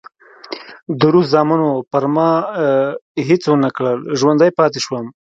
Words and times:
د 0.99 1.01
روس 1.13 1.27
زامنو 1.33 1.69
پر 1.91 2.03
ما 2.13 2.29
هېڅ 3.29 3.43
ونه 3.47 3.69
کړل، 3.75 3.99
ژوندی 4.19 4.51
پاتې 4.59 4.79
شوم. 4.85 5.05